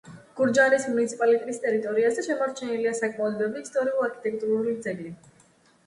გურჯაანის 0.37 0.87
მუნიციპალიტეტის 0.93 1.61
ტერიტორიაზე 1.67 2.25
შემორჩენილია 2.29 2.97
საკმაოდ 3.03 3.39
ბევრი 3.45 3.65
ისტორიულ 3.69 4.05
არქიტექტურული 4.11 4.79
ძეგლი. 4.89 5.19